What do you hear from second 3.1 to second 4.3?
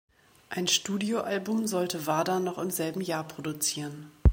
produzieren.